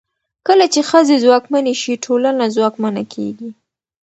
[0.47, 3.49] کله چې ښځې ځواکمنې شي، ټولنه ځواکمنه کېږي.